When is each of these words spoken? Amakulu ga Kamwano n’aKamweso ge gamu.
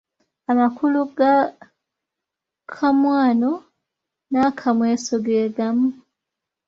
Amakulu 0.51 0.99
ga 1.17 1.35
Kamwano 2.73 3.51
n’aKamweso 4.31 5.13
ge 5.25 5.41
gamu. 5.55 5.89